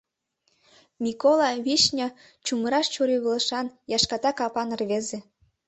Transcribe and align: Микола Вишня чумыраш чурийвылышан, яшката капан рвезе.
Микола 1.03 1.49
Вишня 1.65 2.07
чумыраш 2.45 2.87
чурийвылышан, 2.93 3.65
яшката 3.95 4.31
капан 4.39 4.69
рвезе. 4.79 5.19